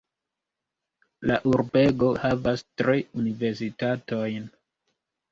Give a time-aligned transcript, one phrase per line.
[1.31, 4.49] La urbego havas tri universitatojn.